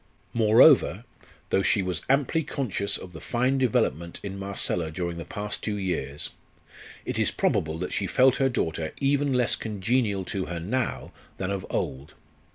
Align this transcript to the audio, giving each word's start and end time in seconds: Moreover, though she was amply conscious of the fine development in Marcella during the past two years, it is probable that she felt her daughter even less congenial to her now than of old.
Moreover, 0.33 1.03
though 1.51 1.61
she 1.61 1.83
was 1.83 2.01
amply 2.09 2.41
conscious 2.43 2.97
of 2.97 3.13
the 3.13 3.21
fine 3.21 3.59
development 3.59 4.19
in 4.23 4.39
Marcella 4.39 4.89
during 4.89 5.17
the 5.19 5.25
past 5.25 5.61
two 5.61 5.77
years, 5.77 6.31
it 7.05 7.19
is 7.19 7.29
probable 7.29 7.77
that 7.77 7.93
she 7.93 8.07
felt 8.07 8.37
her 8.37 8.49
daughter 8.49 8.93
even 8.97 9.31
less 9.31 9.55
congenial 9.55 10.25
to 10.25 10.45
her 10.47 10.59
now 10.59 11.11
than 11.37 11.51
of 11.51 11.67
old. 11.69 12.15